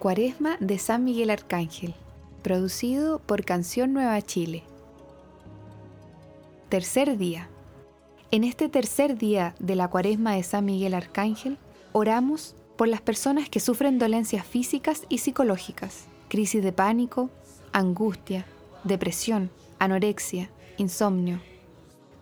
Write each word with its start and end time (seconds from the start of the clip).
Cuaresma 0.00 0.56
de 0.60 0.78
San 0.78 1.04
Miguel 1.04 1.28
Arcángel, 1.28 1.92
producido 2.42 3.18
por 3.18 3.44
Canción 3.44 3.92
Nueva 3.92 4.22
Chile. 4.22 4.62
Tercer 6.70 7.18
día. 7.18 7.50
En 8.30 8.42
este 8.42 8.70
tercer 8.70 9.18
día 9.18 9.54
de 9.58 9.74
la 9.74 9.88
Cuaresma 9.88 10.36
de 10.36 10.42
San 10.42 10.64
Miguel 10.64 10.94
Arcángel, 10.94 11.58
oramos 11.92 12.54
por 12.78 12.88
las 12.88 13.02
personas 13.02 13.50
que 13.50 13.60
sufren 13.60 13.98
dolencias 13.98 14.46
físicas 14.46 15.02
y 15.10 15.18
psicológicas, 15.18 16.06
crisis 16.28 16.64
de 16.64 16.72
pánico, 16.72 17.28
angustia, 17.74 18.46
depresión, 18.84 19.50
anorexia, 19.78 20.48
insomnio. 20.78 21.42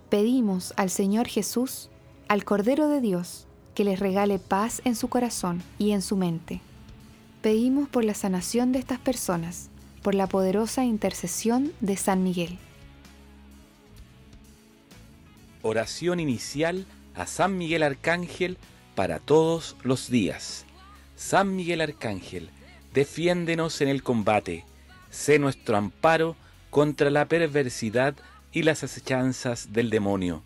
Pedimos 0.09 0.75
al 0.77 0.91
Señor 0.91 1.29
Jesús, 1.29 1.91
al 2.27 2.45
Cordero 2.45 2.89
de 2.89 3.01
Dios, 3.01 3.47
que 3.77 3.85
les 3.85 4.01
regale 4.01 4.41
paz 4.41 4.83
en 4.85 4.97
su 4.97 5.07
corazón 5.07 5.63
y 5.79 5.93
en 5.93 6.03
su 6.03 6.17
mente. 6.17 6.61
Pedimos 7.43 7.89
por 7.89 8.05
la 8.05 8.15
sanación 8.15 8.73
de 8.73 8.81
estas 8.81 8.99
personas, 8.99 9.71
por 10.03 10.15
la 10.15 10.27
poderosa 10.27 10.85
intercesión 10.85 11.73
de 11.81 11.97
San 11.97 12.25
Miguel. 12.25 12.59
Oración 15.63 16.19
inicial 16.19 16.85
a 17.15 17.27
San 17.27 17.57
Miguel 17.57 17.85
Arcángel 17.85 18.59
para 18.97 19.21
todos 19.21 19.77
los 19.85 20.11
días. 20.11 20.65
San 21.15 21.55
Miguel 21.55 21.81
Arcángel, 21.81 22.51
defiéndenos 22.93 23.81
en 23.81 23.89
el 23.89 24.03
combate, 24.03 24.65
sé 25.11 25.39
nuestro 25.39 25.77
amparo 25.77 26.35
contra 26.71 27.11
la 27.11 27.27
perversidad 27.27 28.15
y 28.53 28.63
las 28.63 28.83
acechanzas 28.83 29.73
del 29.73 29.91
demonio. 29.91 30.43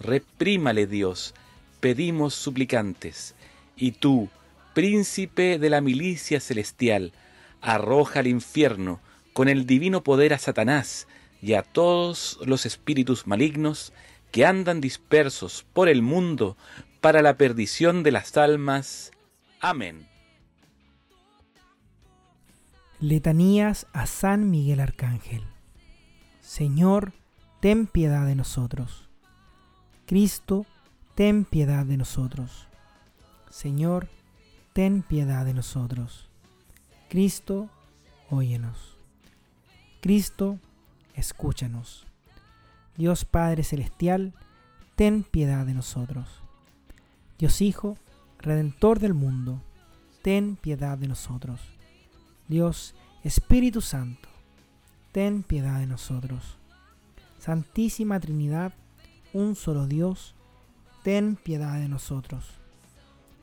Reprímale 0.00 0.86
Dios, 0.86 1.34
pedimos 1.80 2.34
suplicantes, 2.34 3.34
y 3.76 3.92
tú, 3.92 4.28
príncipe 4.76 5.58
de 5.58 5.70
la 5.70 5.80
milicia 5.80 6.38
celestial, 6.38 7.14
arroja 7.62 8.20
al 8.20 8.26
infierno 8.26 9.00
con 9.32 9.48
el 9.48 9.64
divino 9.64 10.04
poder 10.04 10.34
a 10.34 10.38
Satanás 10.38 11.08
y 11.40 11.54
a 11.54 11.62
todos 11.62 12.38
los 12.44 12.66
espíritus 12.66 13.26
malignos 13.26 13.94
que 14.30 14.44
andan 14.44 14.82
dispersos 14.82 15.64
por 15.72 15.88
el 15.88 16.02
mundo 16.02 16.58
para 17.00 17.22
la 17.22 17.38
perdición 17.38 18.02
de 18.02 18.12
las 18.12 18.36
almas. 18.36 19.12
Amén. 19.60 20.06
Letanías 23.00 23.86
a 23.94 24.04
San 24.04 24.50
Miguel 24.50 24.80
Arcángel. 24.80 25.44
Señor, 26.42 27.14
ten 27.62 27.86
piedad 27.86 28.26
de 28.26 28.34
nosotros. 28.34 29.08
Cristo, 30.04 30.66
ten 31.14 31.46
piedad 31.46 31.86
de 31.86 31.96
nosotros. 31.96 32.68
Señor, 33.48 34.10
ten 34.76 35.00
piedad 35.00 35.46
de 35.46 35.54
nosotros. 35.54 36.28
Cristo, 37.08 37.70
óyenos. 38.28 38.98
Cristo, 40.02 40.58
escúchanos. 41.14 42.06
Dios 42.94 43.24
Padre 43.24 43.64
Celestial, 43.64 44.34
ten 44.94 45.22
piedad 45.22 45.64
de 45.64 45.72
nosotros. 45.72 46.28
Dios 47.38 47.62
Hijo, 47.62 47.96
Redentor 48.38 48.98
del 48.98 49.14
mundo, 49.14 49.62
ten 50.20 50.56
piedad 50.56 50.98
de 50.98 51.08
nosotros. 51.08 51.58
Dios 52.46 52.94
Espíritu 53.24 53.80
Santo, 53.80 54.28
ten 55.10 55.42
piedad 55.42 55.80
de 55.80 55.86
nosotros. 55.86 56.58
Santísima 57.38 58.20
Trinidad, 58.20 58.74
un 59.32 59.54
solo 59.54 59.86
Dios, 59.86 60.34
ten 61.02 61.36
piedad 61.36 61.80
de 61.80 61.88
nosotros. 61.88 62.50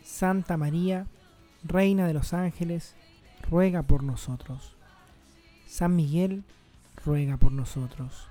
Santa 0.04 0.58
María, 0.58 1.08
Reina 1.64 2.08
de 2.08 2.14
los 2.14 2.34
ángeles, 2.34 2.96
ruega 3.50 3.84
por 3.84 4.04
nosotros. 4.04 4.76
San 5.68 5.96
Miguel, 5.96 6.44
ruega 7.06 7.38
por 7.38 7.52
nosotros. 7.52 8.28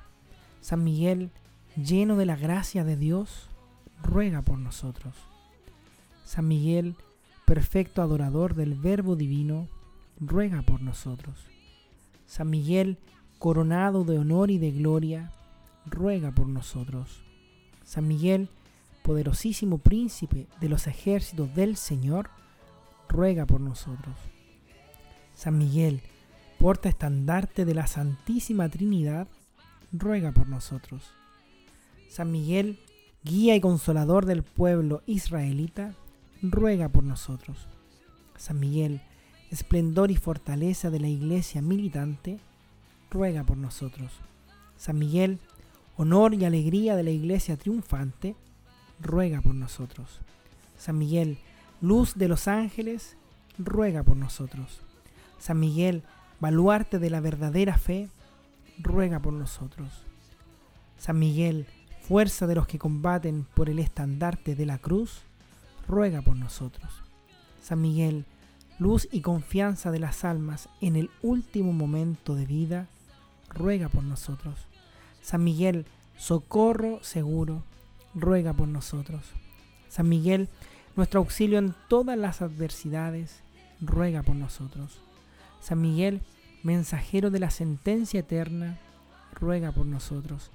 San 0.61 0.85
Miguel, 0.85 1.31
lleno 1.77 2.17
de 2.17 2.27
la 2.27 2.37
gracia 2.37 2.85
de 2.85 2.97
Dios, 2.97 3.49
ruega 4.03 4.43
por 4.43 4.59
nosotros. 4.59 5.15
San 6.25 6.47
Miguel, 6.47 6.97
perfecto 7.47 8.03
adorador 8.03 8.55
del 8.55 8.75
Verbo 8.75 9.17
Divino, 9.17 9.69
ruega 10.21 10.63
por 10.63 10.81
nosotros. 10.83 11.47
San 12.27 12.51
Miguel, 12.51 12.99
coronado 13.39 14.05
de 14.05 14.19
honor 14.19 14.51
y 14.51 14.59
de 14.59 14.71
gloria, 14.71 15.33
ruega 15.87 16.31
por 16.31 16.47
nosotros. 16.47 17.23
San 17.85 18.07
Miguel, 18.07 18.49
poderosísimo 19.03 19.79
príncipe 19.79 20.47
de 20.61 20.69
los 20.69 20.87
ejércitos 20.87 21.55
del 21.55 21.77
Señor, 21.77 22.31
ruega 23.13 23.47
por 23.47 23.61
nosotros. 23.61 24.17
San 25.35 25.59
Miguel, 25.59 26.01
porta 26.59 26.89
estandarte 26.89 27.65
de 27.65 27.75
la 27.75 27.87
Santísima 27.87 28.69
Trinidad, 28.69 29.29
ruega 29.93 30.33
por 30.33 30.49
nosotros. 30.49 31.13
San 32.09 32.33
Miguel, 32.33 32.79
guía 33.23 33.55
y 33.55 33.61
consolador 33.61 34.25
del 34.27 34.43
pueblo 34.43 35.03
israelita, 35.07 35.95
ruega 36.43 36.89
por 36.89 37.05
nosotros. 37.05 37.69
San 38.37 38.59
Miguel, 38.59 39.03
esplendor 39.51 40.11
y 40.11 40.17
fortaleza 40.17 40.91
de 40.91 41.01
la 41.01 41.09
iglesia 41.09 41.61
militante, 41.61 42.41
ruega 43.11 43.45
por 43.45 43.59
nosotros. 43.59 44.11
San 44.77 44.99
Miguel, 44.99 45.39
honor 45.97 46.35
y 46.35 46.45
alegría 46.45 46.97
de 46.97 47.03
la 47.03 47.11
iglesia 47.11 47.57
triunfante, 47.57 48.35
ruega 49.01 49.43
por 49.43 49.55
nosotros. 49.55 50.21
San 50.79 50.99
Miguel, 50.99 51.39
luz 51.83 52.15
de 52.15 52.29
los 52.29 52.49
ángeles, 52.49 53.17
ruega 53.59 54.05
por 54.05 54.17
nosotros. 54.17 54.81
San 55.39 55.61
Miguel, 55.61 56.05
baluarte 56.41 56.99
de 56.99 57.11
la 57.11 57.21
verdadera 57.21 57.77
fe, 57.77 58.09
ruega 58.79 59.21
por 59.21 59.33
nosotros. 59.33 59.91
San 60.97 61.19
Miguel, 61.19 61.67
fuerza 62.01 62.47
de 62.47 62.55
los 62.55 62.69
que 62.69 62.79
combaten 62.79 63.45
por 63.55 63.69
el 63.69 63.81
estandarte 63.81 64.55
de 64.55 64.65
la 64.65 64.79
cruz, 64.79 65.23
ruega 65.89 66.23
por 66.23 66.37
nosotros. 66.37 66.89
San 67.61 67.81
Miguel, 67.81 68.27
luz 68.79 69.09
y 69.11 69.21
confianza 69.21 69.91
de 69.91 69.99
las 69.99 70.25
almas 70.25 70.69
en 70.81 70.95
el 70.95 71.11
último 71.21 71.73
momento 71.73 72.37
de 72.37 72.47
vida, 72.47 72.89
ruega 73.49 73.89
por 73.89 74.05
nosotros. 74.05 74.55
San 75.21 75.43
Miguel, 75.43 75.87
socorro 76.17 77.03
seguro, 77.03 77.65
ruega 78.15 78.53
por 78.53 78.69
nosotros. 78.69 79.25
San 79.89 80.09
Miguel, 80.09 80.49
nuestro 80.97 81.21
auxilio 81.21 81.59
en 81.59 81.75
todas 81.89 82.19
las 82.19 82.43
adversidades, 82.43 83.43
ruega 83.81 84.23
por 84.23 84.37
nosotros. 84.37 85.01
San 85.61 85.81
Miguel, 85.81 86.21
mensajero 86.63 87.31
de 87.31 87.41
la 87.41 87.51
sentencia 87.51 88.21
eterna, 88.21 88.79
ruega 89.35 89.73
por 89.73 89.87
nosotros. 89.87 90.51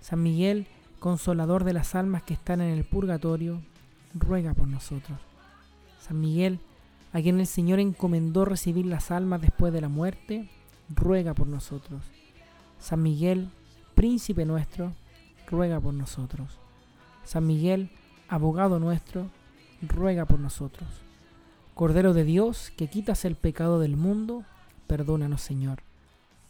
San 0.00 0.22
Miguel, 0.22 0.66
consolador 0.98 1.64
de 1.64 1.72
las 1.72 1.94
almas 1.94 2.22
que 2.22 2.34
están 2.34 2.60
en 2.60 2.70
el 2.70 2.84
purgatorio, 2.84 3.62
ruega 4.14 4.54
por 4.54 4.68
nosotros. 4.68 5.18
San 6.00 6.20
Miguel, 6.20 6.60
a 7.12 7.20
quien 7.20 7.40
el 7.40 7.46
Señor 7.46 7.80
encomendó 7.80 8.44
recibir 8.44 8.86
las 8.86 9.10
almas 9.10 9.40
después 9.40 9.72
de 9.72 9.80
la 9.80 9.88
muerte, 9.88 10.48
ruega 10.88 11.34
por 11.34 11.46
nosotros. 11.46 12.02
San 12.78 13.02
Miguel, 13.02 13.50
príncipe 13.94 14.44
nuestro, 14.44 14.92
ruega 15.46 15.80
por 15.80 15.94
nosotros. 15.94 16.58
San 17.24 17.46
Miguel, 17.46 17.90
abogado 18.28 18.78
nuestro, 18.78 19.30
ruega 19.88 20.26
por 20.26 20.38
nosotros. 20.38 20.88
Cordero 21.74 22.14
de 22.14 22.24
Dios, 22.24 22.72
que 22.76 22.88
quitas 22.88 23.24
el 23.24 23.34
pecado 23.34 23.80
del 23.80 23.96
mundo, 23.96 24.44
perdónanos 24.86 25.42
Señor. 25.42 25.82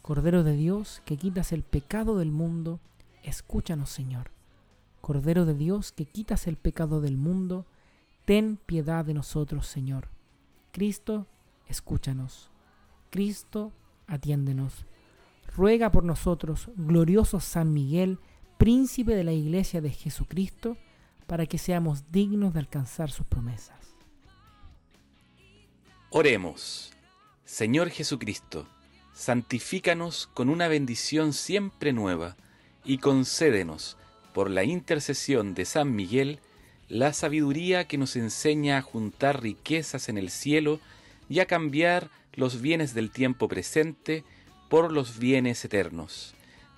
Cordero 0.01 0.43
de 0.43 0.55
Dios, 0.55 1.01
que 1.05 1.17
quitas 1.17 1.51
el 1.51 1.63
pecado 1.63 2.17
del 2.17 2.31
mundo, 2.31 2.79
escúchanos 3.23 3.89
Señor. 3.89 4.31
Cordero 5.01 5.45
de 5.45 5.55
Dios, 5.55 5.91
que 5.91 6.05
quitas 6.05 6.47
el 6.47 6.57
pecado 6.57 7.01
del 7.01 7.17
mundo, 7.17 7.65
ten 8.25 8.57
piedad 8.65 9.03
de 9.03 9.13
nosotros 9.15 9.65
Señor. 9.67 10.09
Cristo, 10.71 11.25
escúchanos. 11.67 12.49
Cristo, 13.09 13.71
atiéndenos. 14.07 14.85
Ruega 15.55 15.91
por 15.91 16.03
nosotros, 16.03 16.69
glorioso 16.75 17.39
San 17.39 17.73
Miguel, 17.73 18.19
príncipe 18.57 19.15
de 19.15 19.23
la 19.23 19.31
iglesia 19.31 19.81
de 19.81 19.89
Jesucristo, 19.89 20.77
para 21.27 21.45
que 21.45 21.57
seamos 21.57 22.11
dignos 22.11 22.53
de 22.53 22.59
alcanzar 22.59 23.11
sus 23.11 23.25
promesas. 23.25 23.95
Oremos. 26.09 26.91
Señor 27.45 27.89
Jesucristo, 27.89 28.67
santifícanos 29.13 30.27
con 30.33 30.49
una 30.49 30.67
bendición 30.67 31.33
siempre 31.33 31.93
nueva 31.93 32.35
y 32.83 32.97
concédenos, 32.97 33.97
por 34.33 34.49
la 34.49 34.63
intercesión 34.63 35.53
de 35.53 35.65
San 35.65 35.95
Miguel, 35.95 36.39
la 36.89 37.13
sabiduría 37.13 37.87
que 37.87 37.97
nos 37.97 38.15
enseña 38.15 38.77
a 38.77 38.81
juntar 38.81 39.41
riquezas 39.41 40.09
en 40.09 40.17
el 40.17 40.29
cielo 40.29 40.79
y 41.29 41.39
a 41.39 41.45
cambiar 41.45 42.09
los 42.33 42.61
bienes 42.61 42.93
del 42.93 43.11
tiempo 43.11 43.47
presente 43.47 44.23
por 44.69 44.91
los 44.91 45.19
bienes 45.19 45.63
eternos 45.63 46.35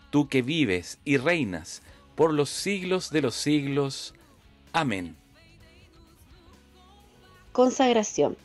tú 0.09 0.27
que 0.27 0.41
vives 0.41 0.99
y 1.05 1.17
reinas 1.17 1.81
por 2.15 2.33
los 2.33 2.49
siglos 2.49 3.11
de 3.11 3.21
los 3.21 3.35
siglos. 3.35 4.13
Amén. 4.73 5.15
Consagración. 7.51 8.37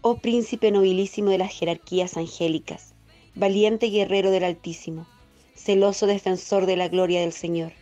Oh 0.00 0.18
príncipe 0.18 0.70
nobilísimo 0.70 1.30
de 1.30 1.38
las 1.38 1.52
jerarquías 1.52 2.16
angélicas, 2.16 2.94
valiente 3.34 3.88
guerrero 3.88 4.30
del 4.30 4.44
Altísimo, 4.44 5.06
celoso 5.54 6.06
defensor 6.06 6.66
de 6.66 6.76
la 6.76 6.88
gloria 6.88 7.20
del 7.20 7.32
Señor, 7.32 7.72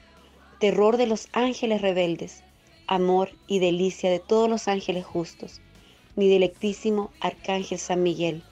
terror 0.58 0.96
de 0.96 1.06
los 1.06 1.28
ángeles 1.32 1.82
rebeldes, 1.82 2.42
amor 2.86 3.30
y 3.46 3.58
delicia 3.58 4.10
de 4.10 4.20
todos 4.20 4.48
los 4.48 4.68
ángeles 4.68 5.04
justos, 5.04 5.60
mi 6.16 6.28
delectísimo 6.28 7.10
Arcángel 7.20 7.78
San 7.78 8.02
Miguel, 8.02 8.42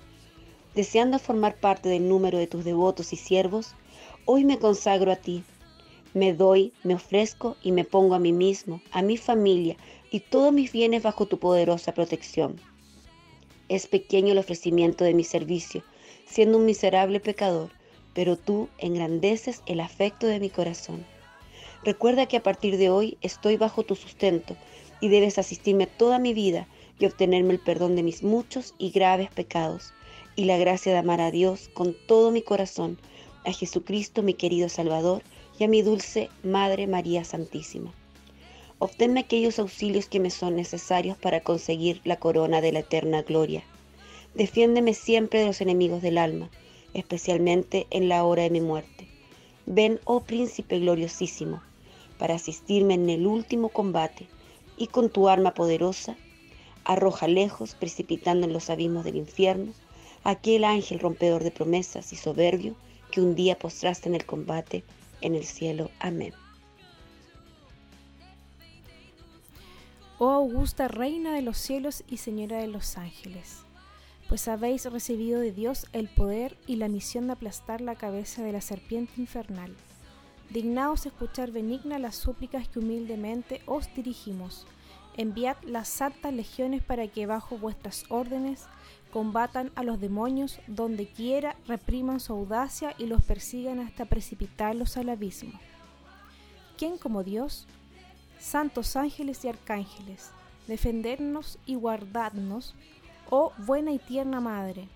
deseando 0.75 1.19
formar 1.19 1.57
parte 1.57 1.89
del 1.89 2.09
número 2.09 2.39
de 2.39 2.47
tus 2.47 2.65
devotos 2.65 3.13
y 3.13 3.17
siervos, 3.17 3.75
hoy 4.25 4.45
me 4.45 4.59
consagro 4.59 5.13
a 5.13 5.17
ti. 5.17 5.45
Me 6.15 6.35
doy, 6.35 6.73
me 6.85 6.95
ofrezco 6.95 7.57
y 7.63 7.73
me 7.73 7.85
pongo 7.85 8.15
a 8.15 8.19
mí 8.19 8.33
mismo, 8.33 8.83
a 8.91 9.01
mi 9.01 9.17
familia 9.17 9.77
y 10.11 10.21
todos 10.21 10.53
mis 10.53 10.71
bienes 10.71 11.03
bajo 11.03 11.25
tu 11.25 11.39
poderosa 11.39 11.95
protección. 11.95 12.61
Es 13.71 13.87
pequeño 13.87 14.33
el 14.33 14.39
ofrecimiento 14.39 15.05
de 15.05 15.15
mi 15.15 15.25
servicio, 15.25 15.83
siendo 16.27 16.59
un 16.59 16.67
miserable 16.67 17.19
pecador, 17.19 17.71
pero 18.13 18.37
tú 18.37 18.69
engrandeces 18.77 19.63
el 19.65 19.81
afecto 19.81 20.27
de 20.27 20.39
mi 20.39 20.51
corazón. 20.51 21.07
Recuerda 21.83 22.27
que 22.27 22.37
a 22.37 22.43
partir 22.43 22.77
de 22.77 22.91
hoy 22.91 23.17
estoy 23.23 23.57
bajo 23.57 23.83
tu 23.83 23.97
sustento 23.97 24.55
y 25.01 25.09
debes 25.09 25.39
asistirme 25.39 25.87
toda 25.87 26.19
mi 26.19 26.35
vida 26.35 26.69
y 26.99 27.07
obtenerme 27.07 27.55
el 27.55 27.59
perdón 27.59 27.97
de 27.97 28.03
mis 28.03 28.23
muchos 28.23 28.75
y 28.77 28.91
graves 28.91 29.31
pecados 29.31 29.95
y 30.37 30.45
la 30.45 30.59
gracia 30.59 30.93
de 30.93 30.99
amar 30.99 31.23
a 31.23 31.31
Dios 31.31 31.71
con 31.73 31.97
todo 32.07 32.31
mi 32.31 32.43
corazón, 32.43 32.99
a 33.47 33.53
Jesucristo 33.53 34.23
mi 34.23 34.35
querido 34.35 34.69
Salvador 34.69 35.23
y 35.59 35.65
a 35.65 35.69
mi 35.69 35.83
dulce 35.83 36.31
Madre 36.43 36.87
María 36.87 37.25
Santísima. 37.25 37.93
Obténme 38.79 39.21
aquellos 39.21 39.59
auxilios 39.59 40.07
que 40.07 40.19
me 40.19 40.31
son 40.31 40.57
necesarios 40.57 41.17
para 41.17 41.41
conseguir 41.41 42.01
la 42.05 42.17
corona 42.17 42.61
de 42.61 42.73
la 42.73 42.81
eterna 42.81 43.23
gloria. 43.23 43.63
Defiéndeme 44.35 44.95
siempre 44.95 45.41
de 45.41 45.47
los 45.47 45.61
enemigos 45.61 46.03
del 46.03 46.19
alma, 46.19 46.51
especialmente 46.95 47.87
en 47.91 48.09
la 48.09 48.25
hora 48.25 48.43
de 48.43 48.51
mi 48.51 48.61
muerte. 48.61 49.07
Ven, 49.67 50.01
oh 50.05 50.21
príncipe 50.21 50.81
gloriosísimo, 50.81 51.63
para 52.19 52.35
asistirme 52.35 52.95
en 52.95 53.09
el 53.09 53.27
último 53.27 53.69
combate, 53.69 54.27
y 54.77 54.89
con 54.89 55.11
tu 55.11 55.29
arma 55.29 55.55
poderosa, 55.55 56.17
arroja 56.85 57.29
lejos, 57.29 57.75
precipitando 57.75 58.47
en 58.47 58.53
los 58.53 58.71
abismos 58.71 59.05
del 59.05 59.17
infierno, 59.17 59.73
aquel 60.25 60.65
ángel 60.65 60.99
rompedor 60.99 61.45
de 61.45 61.51
promesas 61.51 62.13
y 62.13 62.17
soberbio 62.17 62.75
que 63.11 63.21
un 63.21 63.35
día 63.35 63.59
postraste 63.59 64.09
en 64.09 64.15
el 64.15 64.27
combate 64.27 64.83
en 65.23 65.35
el 65.35 65.45
cielo. 65.45 65.91
Amén. 65.99 66.35
Oh 70.19 70.31
augusta 70.31 70.87
Reina 70.87 71.35
de 71.35 71.43
los 71.43 71.57
cielos 71.57 72.05
y 72.07 72.19
Señora 72.19 72.59
de 72.59 72.69
los 72.69 72.97
ángeles, 72.97 73.65
pues 74.29 74.47
habéis 74.47 74.85
recibido 74.85 75.41
de 75.41 75.51
Dios 75.51 75.87
el 75.93 76.09
poder 76.09 76.57
y 76.67 76.77
la 76.77 76.87
misión 76.87 77.27
de 77.27 77.33
aplastar 77.33 77.81
la 77.81 77.97
cabeza 77.97 78.43
de 78.43 78.53
la 78.53 78.61
serpiente 78.61 79.21
infernal. 79.21 79.75
Dignaos 80.51 81.07
escuchar 81.07 81.51
benigna 81.51 81.99
las 81.99 82.15
súplicas 82.15 82.69
que 82.69 82.79
humildemente 82.79 83.63
os 83.67 83.93
dirigimos. 83.97 84.67
Enviad 85.17 85.57
las 85.63 85.89
santas 85.89 86.33
legiones 86.33 86.83
para 86.83 87.09
que 87.09 87.27
bajo 87.27 87.59
vuestras 87.59 88.05
órdenes 88.09 88.67
combatan 89.13 89.71
a 89.75 89.85
los 89.85 90.01
demonios 90.01 90.59
donde 90.67 91.07
quiera, 91.07 91.55
repriman 91.67 92.19
su 92.19 92.33
audacia 92.33 92.95
y 92.99 93.07
los 93.07 93.23
persigan 93.23 93.79
hasta 93.79 94.07
precipitarlos 94.07 94.97
al 94.97 95.11
abismo. 95.11 95.53
¿Quién 96.79 96.97
como 96.97 97.23
Dios? 97.23 97.67
Santos 98.41 98.97
ángeles 98.97 99.45
y 99.45 99.49
arcángeles, 99.49 100.31
defendernos 100.67 101.59
y 101.67 101.75
guardarnos, 101.75 102.75
oh 103.31 103.53
buena 103.59 103.93
y 103.93 103.99
tierna 103.99 104.41
Madre. 104.41 104.89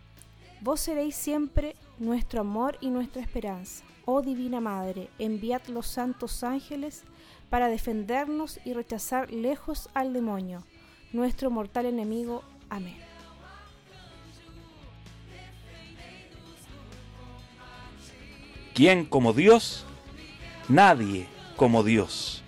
Vos 0.62 0.80
seréis 0.80 1.14
siempre 1.14 1.76
nuestro 1.98 2.40
amor 2.40 2.78
y 2.80 2.88
nuestra 2.88 3.20
esperanza. 3.20 3.84
Oh 4.06 4.22
Divina 4.22 4.60
Madre, 4.60 5.10
enviad 5.18 5.64
los 5.66 5.86
santos 5.86 6.42
ángeles 6.42 7.04
para 7.50 7.68
defendernos 7.68 8.58
y 8.64 8.72
rechazar 8.72 9.30
lejos 9.30 9.90
al 9.92 10.12
demonio, 10.12 10.64
nuestro 11.12 11.50
mortal 11.50 11.86
enemigo. 11.86 12.42
Amén. 12.70 13.05
¿Quién 18.76 19.06
como 19.06 19.32
Dios? 19.32 19.86
Nadie 20.68 21.28
como 21.56 21.82
Dios. 21.82 22.42